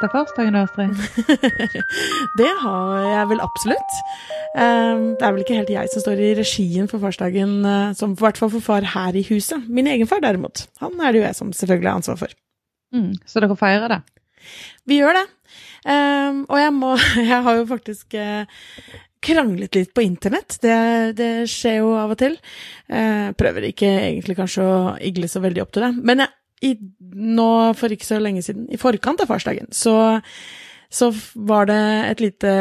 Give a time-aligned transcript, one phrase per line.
[0.00, 0.94] Kommet til farsdagen, Astrid?
[2.40, 3.96] det har jeg vel absolutt.
[4.56, 8.14] Ehm, det er vel ikke helt jeg som står i regien for farsdagen, eh, som
[8.14, 9.66] i hvert fall for far her i huset.
[9.68, 12.32] Min egen far derimot, han er det jo jeg som selvfølgelig har ansvar for.
[12.96, 14.00] Mm, så dere feirer det?
[14.88, 15.26] Vi gjør det.
[15.84, 16.90] Um, og jeg må
[17.32, 18.64] Jeg har jo faktisk uh,
[19.20, 20.56] kranglet litt på internett.
[20.64, 20.80] Det,
[21.20, 22.40] det, skjer jo av og til.
[22.88, 25.92] Uh, prøver ikke egentlig kanskje å igle så veldig opp til det.
[26.00, 29.94] Men jeg, i, nå for ikke så lenge siden, i forkant av farsdagen, så,
[30.92, 32.54] så var det et lite,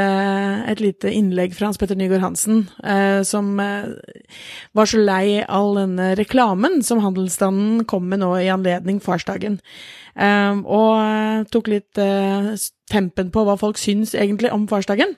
[0.71, 6.13] et lite, innlegg fra Hans Petter Nygaard Hansen eh, som var så lei all denne
[6.19, 9.59] reklamen som handelsstanden kom med nå i anledning farsdagen.
[10.15, 12.53] eh, og tok litt eh,
[12.91, 15.17] tempen på hva folk syns egentlig om farsdagen.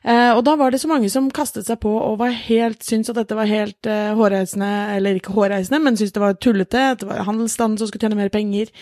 [0.00, 3.12] Uh, og da var det så mange som kastet seg på og var helt, syntes
[3.12, 7.02] at dette var helt eh, hårreisende, eller ikke hårreisende, men syntes det var tullete, at
[7.02, 8.72] det var handelsstanden som skulle tjene mer penger,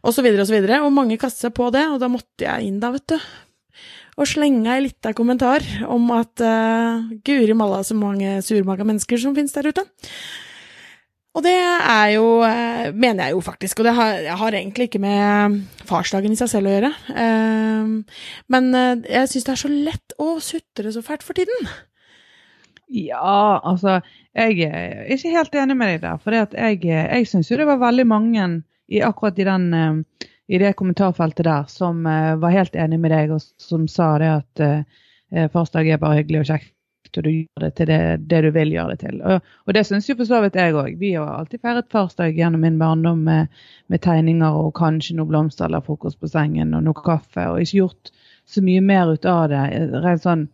[0.00, 0.30] osv., osv.
[0.32, 2.94] Og, så videre, og mange kastet seg på det, og da måtte jeg inn da,
[2.94, 3.18] vet du.
[4.16, 9.36] Og slenge ei lita kommentar om at uh, guri malla så mange surmaga mennesker som
[9.36, 9.84] finnes der ute.
[11.36, 15.02] Og det er jo, eh, mener jeg jo faktisk, og det har, har, egentlig ikke
[15.04, 16.92] med farsdagen i seg selv å gjøre.
[17.12, 17.90] Ehm,
[18.52, 21.68] men eh, jeg syns det er så lett å sutre så fælt for tiden.
[22.86, 23.98] Ja, altså
[24.36, 26.22] Jeg er ikke helt enig med deg der.
[26.22, 28.46] For jeg, jeg syns jo det var veldig mange
[28.88, 33.34] i akkurat i, den, eh, i det kommentarfeltet der som var helt enig med deg,
[33.34, 36.75] og som sa det at farsdag er bare hyggelig og kjekt
[37.16, 39.22] og du gjør det til det, det du vil gjøre det til.
[39.22, 40.98] Og, og det syns jo for så vidt jeg òg.
[41.00, 43.54] Vi har alltid feiret farsdag gjennom min barndom med,
[43.92, 47.80] med, tegninger og kanskje noe blomster eller frokost på sengen og noe kaffe, og ikke
[47.82, 48.12] gjort
[48.46, 49.64] så mye mer ut av det.
[50.04, 50.44] Rent sånn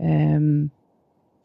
[0.00, 0.70] um,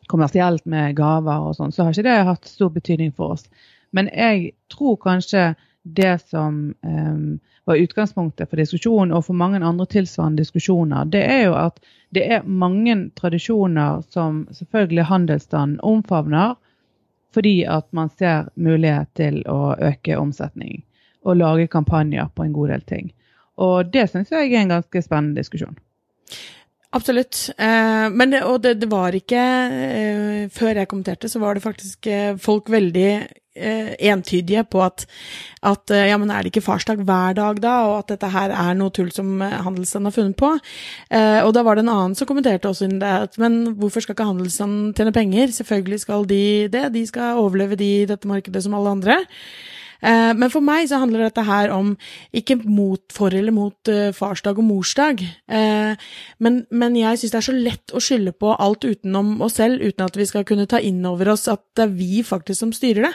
[0.09, 3.49] kommersielt med gaver og sånn, så har ikke det hatt stor betydning for oss.
[3.95, 5.51] Men jeg tror kanskje
[5.83, 11.43] det som um, var utgangspunktet for diskusjonen, og for mange andre tilsvarende diskusjoner, det er
[11.47, 11.79] jo at
[12.15, 16.55] det er mange tradisjoner som selvfølgelig handelsstanden omfavner,
[17.33, 20.81] fordi at man ser mulighet til å øke omsetning
[21.21, 23.11] og lage kampanjer på en god del ting.
[23.59, 25.77] Og det syns jeg er en ganske spennende diskusjon.
[26.91, 27.51] Absolutt.
[27.57, 31.61] Eh, men det, og det, det var ikke eh, Før jeg kommenterte, så var det
[31.61, 35.05] faktisk eh, folk veldig eh, entydige på at,
[35.69, 38.55] at eh, ja, men er det ikke farsdag hver dag da, og at dette her
[38.57, 40.51] er noe tull som eh, handelsstanden har funnet på.
[41.45, 44.31] Og da var det en annen som kommenterte også det, at men hvorfor skal ikke
[44.31, 45.53] handelsstanden tjene penger?
[45.53, 49.21] Selvfølgelig skal de det, de skal overleve de i dette markedet som alle andre.
[49.99, 51.93] Eh, men for meg så handler dette her om
[52.35, 57.39] ikke mot, for eller mot uh, farsdag og morsdag, uh, men, men, jeg syns det
[57.39, 60.67] er så lett å skylde på alt utenom oss selv, uten at vi skal kunne
[60.69, 63.13] ta inn over oss at det er vi faktisk som styrer det.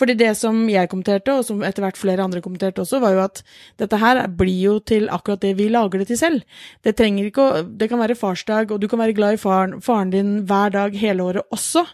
[0.00, 3.22] Fordi det som jeg kommenterte, og som etter hvert flere andre kommenterte også, var jo
[3.24, 3.42] at
[3.80, 6.60] dette her blir jo til akkurat det vi lager det til selv.
[6.84, 9.80] Det trenger ikke å Det kan være farsdag, og du kan være glad i faren,
[9.84, 11.84] faren din hver dag hele året også,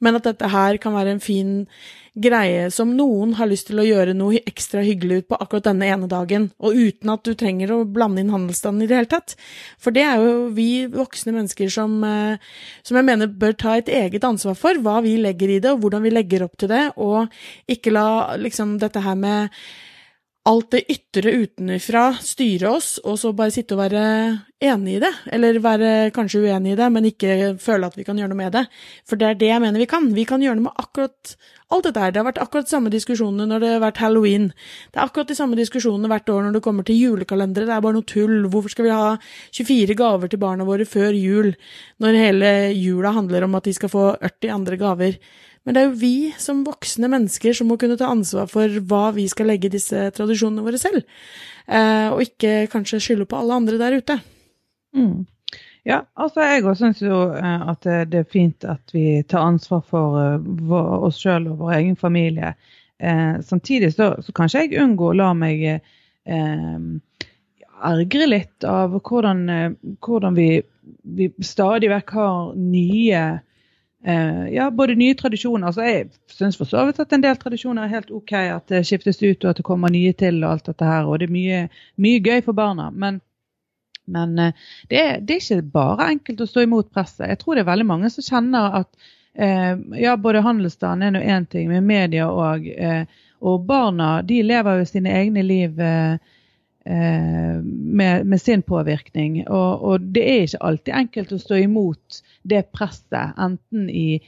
[0.00, 1.54] men at dette her kan være en fin
[2.16, 5.88] greie som noen har lyst til å gjøre noe ekstra hyggelig ut på akkurat denne
[5.92, 9.36] ene dagen, og uten at du trenger å blande inn handelsstanden i det hele tatt.
[9.82, 12.38] For det er jo vi voksne mennesker som, eh,
[12.82, 15.84] som jeg mener bør ta et eget ansvar for hva vi legger i det, og
[15.84, 17.28] hvordan vi legger opp til det, og
[17.68, 19.50] ikke la liksom dette her med
[20.46, 24.02] alt det ytre utenfra styre oss, og så bare sitte og være
[24.62, 25.10] enig i det.
[25.34, 28.54] Eller være kanskje uenig i det, men ikke føle at vi kan gjøre noe med
[28.54, 28.62] det.
[29.08, 30.06] For det er det jeg mener vi kan.
[30.14, 31.34] Vi kan gjøre noe med akkurat
[31.74, 32.14] alt dette her.
[32.14, 34.46] Det har vært akkurat de samme diskusjonene når det har vært halloween.
[34.94, 37.66] Det er akkurat de samme diskusjonene hvert år når det kommer til julekalendere.
[37.66, 38.46] Det er bare noe tull.
[38.52, 39.16] Hvorfor skal vi ha
[39.58, 41.50] 24 gaver til barna våre før jul,
[41.98, 45.18] når hele jula handler om at de skal få 80 andre gaver?
[45.66, 49.10] Men det er jo vi som voksne mennesker som må kunne ta ansvar for hva
[49.16, 51.02] vi skal legge disse tradisjonene våre selv,
[51.66, 54.20] eh, og ikke kanskje skylde på alle andre der ute.
[54.94, 55.26] Mm.
[55.86, 59.82] Ja, altså jeg òg syns jo eh, at det er fint at vi tar ansvar
[59.86, 62.54] for uh, oss sjøl og vår egen familie.
[62.98, 66.78] Eh, samtidig så, så kan ikke jeg unngå å la meg eh,
[67.86, 69.42] ergre litt av hvordan,
[70.00, 70.48] hvordan vi,
[71.18, 73.24] vi, stadig vekk har nye
[74.52, 77.94] ja, både nye tradisjoner altså Jeg syns for så vidt at en del tradisjoner er
[77.96, 78.32] helt OK.
[78.32, 81.08] At det skiftes ut og at det kommer nye til og alt dette her.
[81.08, 81.62] Og det er mye,
[81.98, 82.90] mye gøy for barna.
[82.94, 83.18] Men,
[84.06, 87.26] men uh, det, er, det, er, ikke bare enkelt å stå imot presset.
[87.32, 89.74] Jeg tror det er veldig mange som kjenner at eh,
[90.04, 92.70] ja, både handelsstanden er nå én ting, med media òg.
[93.40, 95.82] og barna de lever jo sine egne liv.
[96.86, 99.40] Med, med, sin påvirkning.
[99.48, 104.20] Og, og, det er ikke alltid enkelt å stå imot det presset, enten i,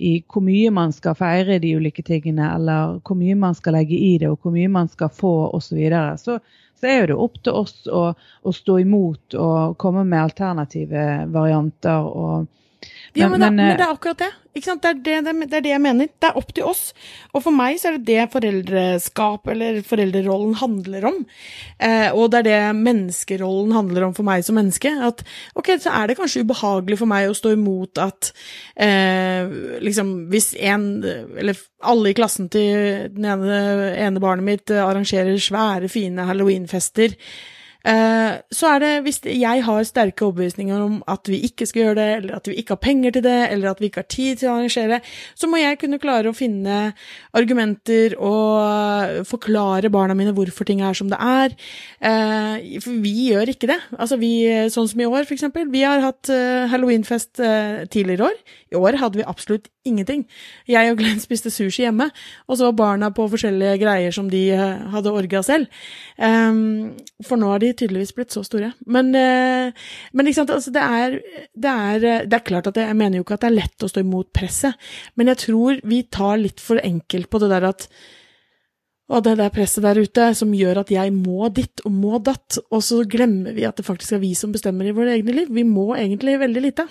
[0.00, 3.98] i hvor mye man skal feire de ulike tingene, eller hvor mye man skal legge
[4.00, 6.38] i det, og hvor mye man skal få osv., så, videre, så
[6.80, 12.04] så er det opp til oss å, å, stå imot og komme med alternative varianter.
[12.04, 12.52] og
[13.16, 14.28] ja, men, men, det, men, det, er akkurat det.
[14.56, 16.08] Det er det, det, er det, jeg mener.
[16.08, 16.82] Det er opp til oss.
[17.36, 21.18] Og for meg så er det det foreldreskap eller foreldrerollen handler om.
[21.76, 24.92] Eh, og det er det menneskerollen handler om for meg som menneske.
[25.08, 25.24] At
[25.58, 28.30] ok, så er det kanskje ubehagelig for meg å stå imot at
[28.80, 29.50] eh,
[29.84, 33.60] liksom hvis en, eller alle i klassen til den ene,
[34.06, 37.55] ene barnet mitt arrangerer svære, fine halloweenfester, Eh,
[37.86, 42.06] så er det hvis jeg har sterke overbevisninger om at vi ikke skal gjøre det,
[42.16, 44.50] eller at vi ikke har penger til det, eller at vi ikke har tid til
[44.50, 44.98] å arrangere,
[45.38, 46.78] så må jeg kunne klare å finne
[47.36, 51.54] argumenter og forklare barna mine hvorfor ting er som det er.
[52.00, 53.78] Eh, for vi gjør ikke det.
[53.94, 54.32] Altså vi,
[54.72, 55.70] sånn som i år, for eksempel.
[55.70, 57.38] Vi har hatt eh, halloweenfest
[57.92, 58.42] tidligere år.
[58.74, 60.24] I år hadde vi absolutt ingenting.
[60.66, 62.08] Jeg og Glenn spiste sushi hjemme,
[62.50, 64.42] og så var barna på forskjellige greier som de
[64.90, 65.70] hadde orga selv.
[66.18, 68.72] For nå har de tydeligvis blitt så store.
[68.90, 69.86] Men, eh,
[70.16, 71.16] men altså, det, er,
[71.54, 73.90] det, er, det, er, klart at jeg mener jo ikke at det er lett å
[73.90, 74.76] stå imot presset,
[75.16, 77.90] men jeg tror vi tar litt for enkelt på det der at
[79.06, 82.58] og det der presset der ute som gjør at jeg må ditt og må datt,
[82.74, 85.52] og så glemmer vi at det faktisk er vi som bestemmer i våre egne liv.
[85.54, 86.88] Vi må egentlig veldig lite.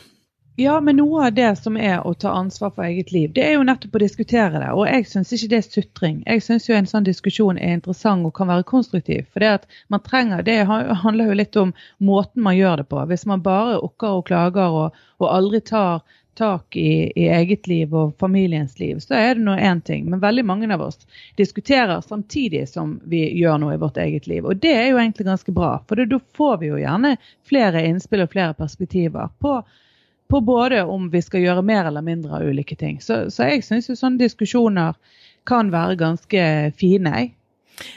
[0.57, 3.57] Ja, men noe av det som er å ta ansvar for eget liv, det er
[3.57, 4.69] jo nettopp å diskutere det.
[4.71, 6.21] Og jeg syns ikke det er sutring.
[6.23, 9.27] Jeg syns jo en sånn diskusjon er interessant og kan være konstruktiv.
[9.33, 13.03] For det at man trenger, det handler jo litt om måten man gjør det på.
[13.11, 16.05] Hvis man bare okker og klager og, og aldri tar
[16.39, 20.07] tak i, i, eget liv og familiens liv, så er det nå én ting.
[20.07, 21.03] Men veldig mange av oss
[21.35, 24.47] diskuterer samtidig som vi gjør noe i vårt eget liv.
[24.47, 27.17] Og det er jo egentlig ganske bra, for da får vi jo gjerne
[27.47, 29.59] flere innspill og flere perspektiver på
[30.31, 32.99] på både om vi skal gjøre mer eller mindre av ulike ting.
[33.01, 34.97] Så, så jeg syns jo sånne diskusjoner
[35.45, 36.45] kan være ganske
[36.79, 37.11] fine.
[37.13, 37.33] jeg.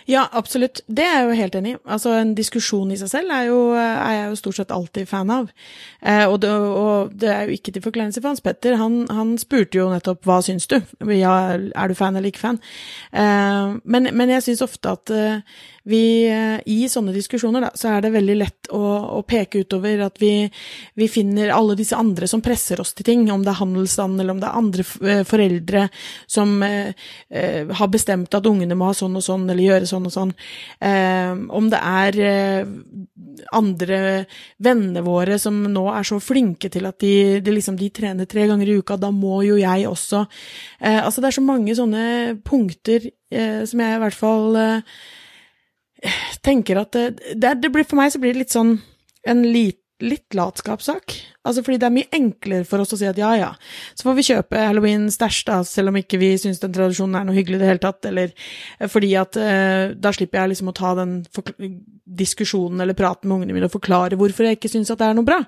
[0.08, 0.80] Ja, absolutt.
[0.86, 1.78] Det er jeg jo helt enig i.
[1.86, 5.32] Altså, en diskusjon i seg selv er, jo, er jeg jo stort sett alltid fan
[5.32, 5.50] av.
[6.00, 8.78] Eh, og, det, og, det, er jo ikke til forkleinelse for Hans Petter.
[8.80, 10.78] Han, han, spurte jo nettopp hva syns du?
[11.14, 12.62] Ja, er du fan eller ikke fan?
[13.12, 15.42] Eh, men, men, jeg syns ofte at eh,
[15.88, 18.80] vi, eh, I sånne diskusjoner da, så er det veldig lett å,
[19.16, 20.32] å peke utover at vi,
[20.98, 24.36] vi, finner alle disse andre som presser oss til ting, om det er handelsstand eller
[24.36, 25.86] om det er andre eh, foreldre
[26.28, 26.92] som eh,
[27.80, 30.32] har bestemt at ungene må ha sånn og sånn eller gjøre sånn og sånn.
[30.84, 32.72] Eh, om det er eh,
[33.54, 34.00] andre
[34.64, 38.48] vennene våre som nå er så flinke til at de, de, liksom, de trener tre
[38.50, 40.24] ganger i uka, da må jo jeg også.
[40.80, 42.04] altså det er så mange sånne
[42.46, 43.06] punkter
[43.68, 44.58] som jeg i hvert fall
[46.44, 48.76] tenker at det, det, blir, For meg så blir det litt sånn
[49.28, 51.14] en lit, litt latskapssak.
[51.48, 53.48] Altså fordi det er mye enklere for oss å si at ja, ja,
[53.96, 57.36] så får vi kjøpe halloween-stæsj, da, selv om ikke vi syns den tradisjonen er noe
[57.38, 60.76] hyggelig i det hele tatt, eller eh, fordi at eh, da slipper jeg liksom å
[60.76, 61.14] ta den
[62.18, 65.16] diskusjonen eller praten med ungene mine og forklare hvorfor jeg ikke syns at det er
[65.18, 65.38] noe bra.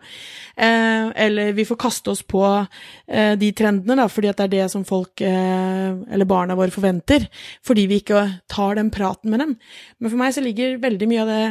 [0.57, 4.55] Eh, eller vi får kaste oss på eh, de trendene, da, fordi at det er
[4.57, 7.29] det som folk, eh, eller barna våre, forventer,
[7.67, 9.55] fordi vi ikke tar den praten med dem.
[9.99, 11.45] Men for meg så ligger veldig mye av det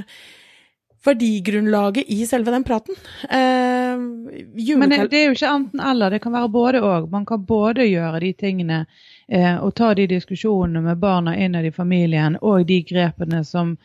[1.04, 2.96] verdigrunnlaget i selve den praten.
[3.24, 7.10] Eh, Men det er jo ikke enten-eller, det kan være både òg.
[7.12, 8.82] Man kan både gjøre de tingene
[9.27, 13.77] eh, og ta de diskusjonene med barna innad i familien, og de grepene som,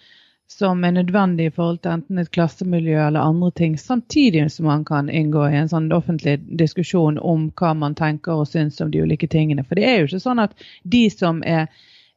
[0.50, 4.84] som er nødvendige i forhold til enten et klassemiljø eller andre ting, samtidig som man
[4.84, 9.06] kan inngå i en sånn offentlig diskusjon om hva man tenker og syns om de
[9.06, 9.64] ulike tingene.
[9.64, 11.68] For det er jo ikke sånn at de som er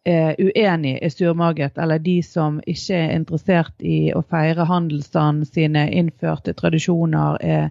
[0.07, 5.87] er uenig er surmaget, eller de som ikke er interessert i å feire handelsstanden sine
[5.91, 7.69] innførte tradisjoner, er,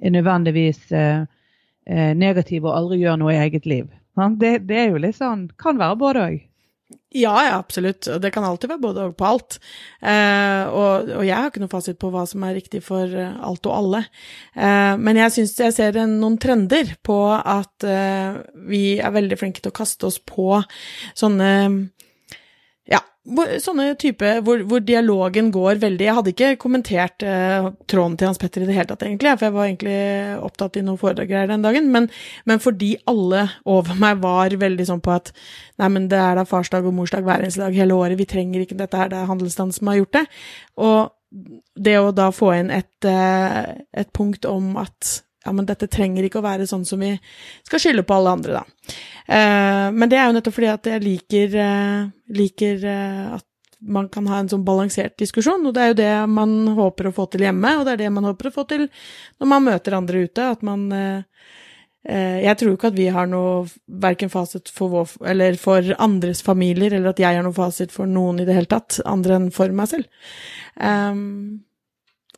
[0.00, 1.24] er nødvendigvis eh,
[1.88, 3.88] eh, negative og aldri gjør noe i eget liv.
[4.18, 6.38] Det, det, er jo litt sånn Kan være både òg.
[7.12, 8.08] Ja, ja, absolutt.
[8.20, 9.58] Det kan alltid være både og på alt.
[10.00, 13.34] Eh, og, og, jeg har ikke noe fasit på hva som er riktig for eh,
[13.44, 14.02] alt og alle.
[14.56, 19.64] Eh, men jeg syns jeg ser noen trender på at eh, vi er veldig flinke
[19.64, 20.62] til å kaste oss på
[21.16, 21.52] sånne
[22.88, 23.02] hvor,
[23.62, 28.40] sånne type hvor, hvor, dialogen går veldig Jeg hadde ikke kommentert eh, tråden til Hans
[28.40, 29.98] Petter i det hele tatt, egentlig, for jeg var egentlig
[30.48, 32.08] opptatt i noen foredrag den dagen, men,
[32.48, 35.32] men, fordi alle over meg var veldig sånn på at
[35.78, 38.64] nei, men det er da farsdag og morsdag hver eneste dag hele året, vi trenger
[38.64, 40.26] ikke dette her, det er handelsstand som har gjort det.
[40.80, 40.98] Og
[41.78, 45.18] det å da få inn et, eh, et punkt om at
[45.48, 47.14] ja, men dette trenger ikke å være sånn som vi
[47.66, 48.94] skal skylde på alle andre, da.
[49.28, 53.46] Eh, men det er jo nettopp fordi at jeg liker, eh, liker eh, at
[53.78, 57.14] man kan ha en sånn balansert diskusjon, og det er jo det man håper å
[57.14, 58.88] få til hjemme, og det er det man håper å få til
[59.38, 61.22] når man møter andre ute, at man eh,
[62.08, 63.66] Jeg tror ikke at vi har noe
[64.00, 68.08] verken fasit for vår eller for andres familier, eller at jeg har noe fasit for
[68.08, 70.06] noen i det hele tatt, andre enn for meg selv.
[70.80, 71.67] Um,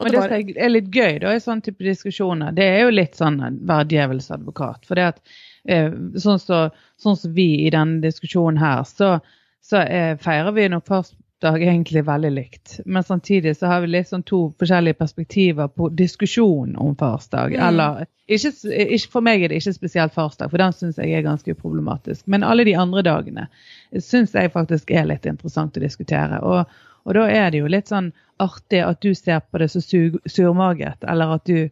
[0.00, 3.18] og det, som er litt gøy da, i sånne type diskusjoner, det er jo litt
[3.18, 4.86] sånn være djevelens advokat.
[4.88, 5.20] For det at
[5.68, 9.18] eh, sånn som så, så vi i denne diskusjonen her, så,
[9.64, 12.80] så eh, feirer vi nok først dag egentlig veldig likt.
[12.84, 17.54] Men samtidig så har vi litt sånn to forskjellige perspektiver på diskusjon om farsdag.
[17.56, 17.62] Mm.
[17.68, 18.52] Eller ikke,
[18.84, 22.26] ikke, For meg er det ikke spesielt farsdag, for den syns jeg er ganske uproblematisk.
[22.30, 23.48] Men alle de andre dagene
[23.96, 26.42] syns jeg faktisk er litt interessant å diskutere.
[26.44, 29.82] Og, og, da er det jo litt sånn artig at du ser på det så
[29.82, 31.70] surmaget, eller at du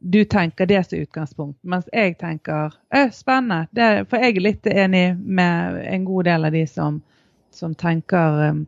[0.00, 3.66] du tenker det som utgangspunkt, mens jeg tenker øh, spennende.
[3.70, 7.00] Det, for jeg er litt enig med en god del av de som,
[7.50, 8.60] som tenker um,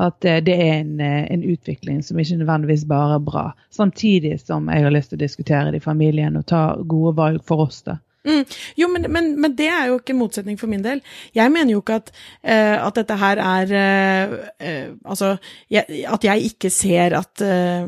[0.00, 3.44] at eh, det er en, eh, en, utvikling som ikke nødvendigvis bare er bra.
[3.70, 7.44] Samtidig som jeg har lyst til å diskutere det i familien og ta gode valg
[7.44, 7.82] for oss.
[7.82, 7.98] da.
[8.20, 8.42] Mm.
[8.76, 11.00] Jo, men, men, men, det er jo ikke en motsetning for min del.
[11.32, 12.10] Jeg mener jo ikke at,
[12.44, 15.30] uh, at dette her er uh, uh, Altså,
[15.72, 17.42] jeg, at jeg ikke ser at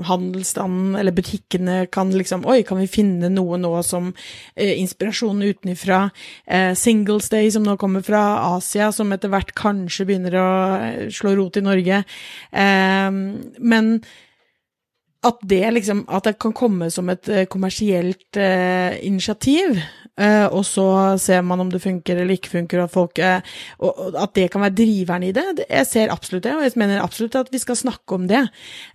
[0.09, 4.11] handelsstanden eller butikkene kan liksom Oi, kan vi finne noe nå som
[4.57, 6.07] inspirasjon utenfra?
[6.79, 8.23] Singles Day, som nå kommer fra
[8.57, 10.51] Asia, som etter hvert kanskje begynner å
[11.13, 12.03] slå rot i Norge.
[12.53, 13.91] men
[15.23, 18.37] at det liksom At det kan komme som et kommersielt
[19.03, 20.02] initiativ Uh,
[20.53, 23.41] og så ser man om det funker eller ikke funker, og folk, uh,
[23.81, 25.65] og, at det kan være driveren i det.
[25.65, 28.43] Jeg ser absolutt det, og jeg mener absolutt at vi skal snakke om det.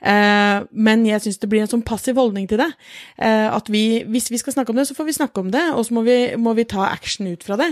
[0.06, 2.70] Uh, men jeg syns det blir en sånn passiv holdning til det.
[3.18, 5.86] at vi, hvis vi skal snakke om det, så får vi snakke om det, og
[5.88, 7.70] så må vi, må vi ta action ut fra det.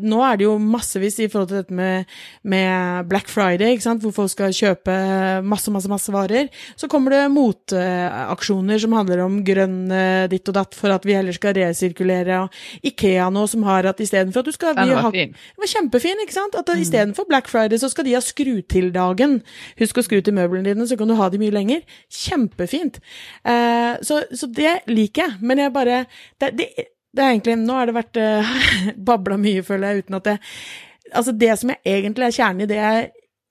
[0.00, 2.08] nå er det jo massevis i forhold til dette med,
[2.42, 4.94] med Black Friday, hvor folk skal kjøpe
[5.44, 6.48] masse, masse, masse varer.
[6.80, 9.78] Så kommer det motaksjoner som handler om grønn
[10.32, 12.40] ditt og datt for at vi heller skal resirkulere.
[12.44, 12.54] og
[12.86, 15.34] Ikea nå som har at istedenfor at du skal Den var ha, fin.
[15.34, 16.56] Den var kjempefin, ikke sant?
[16.58, 16.82] At mm.
[16.84, 19.40] istedenfor Black Friday så skal de ha skru-til-dagen.
[19.80, 21.84] Husk å skru til møblene dine, så kan du ha de mye lenger.
[22.12, 23.00] Kjempefint.
[23.44, 25.38] Eh, så, så, det liker jeg.
[25.42, 26.04] Men jeg bare
[26.40, 26.70] det, det,
[27.14, 28.56] det er egentlig Nå har det vært eh,
[29.10, 30.38] babla mye, føler jeg, uten at det
[31.14, 33.02] Altså, det som jeg egentlig er kjernen i det jeg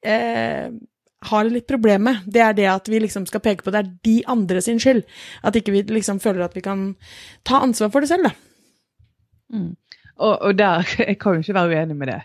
[0.10, 0.72] eh,
[1.30, 3.92] har litt problem med, det er det at vi liksom skal peke på det er
[4.06, 5.04] de andre sin skyld.
[5.46, 6.94] At ikke vi liksom føler at vi kan
[7.48, 8.34] ta ansvar for det selv, da.
[9.54, 9.76] Mm.
[10.16, 12.22] Og, og, der, Jeg kan jo ikke være uenig med det,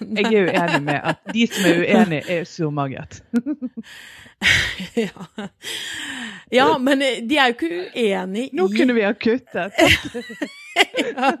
[0.00, 3.22] men jeg er jo enig med at de som er uenige, er surmaget.
[5.06, 5.48] ja.
[6.50, 9.78] ja, men de er jo ikke uenig i Nå kunne vi ha kuttet.
[10.74, 11.32] ja.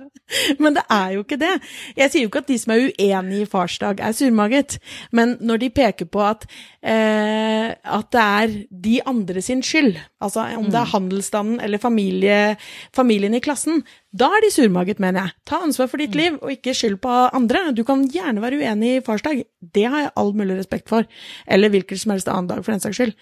[0.58, 1.52] Men det er jo ikke det.
[1.98, 4.78] Jeg sier jo ikke at de som er uenig i farsdag, er surmaget.
[5.12, 6.46] Men når de peker på at,
[6.82, 8.54] eh, at det er
[8.86, 10.92] de andre sin skyld, altså om det er mm.
[10.94, 12.56] handelsstanden eller familie,
[12.96, 13.82] familien i klassen,
[14.14, 15.34] da er de surmaget, mener jeg.
[15.50, 16.20] Ta ansvar for ditt mm.
[16.20, 17.66] liv, og ikke skyld på andre.
[17.74, 19.42] Du kan gjerne være uenig i farsdag.
[19.74, 21.08] Det har jeg all mulig respekt for.
[21.50, 23.14] Eller hvilken som helst annen dag, for den saks skyld.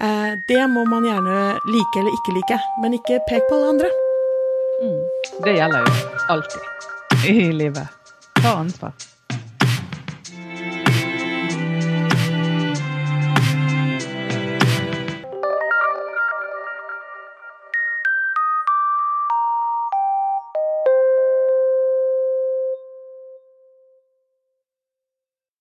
[0.00, 3.94] Eh, det må man gjerne like eller ikke like, men ikke pek på alle andre.
[4.82, 5.00] Mm.
[5.44, 7.86] Det gjelder jo alltid i livet.
[8.40, 9.11] Ta ansvar.